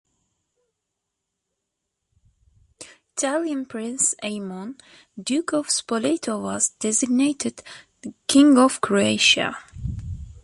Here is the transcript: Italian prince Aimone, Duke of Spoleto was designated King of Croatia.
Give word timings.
Italian 3.15 3.67
prince 3.67 4.15
Aimone, 4.23 4.79
Duke 5.21 5.53
of 5.53 5.69
Spoleto 5.69 6.39
was 6.41 6.69
designated 6.79 7.61
King 8.25 8.57
of 8.57 8.81
Croatia. 8.81 9.55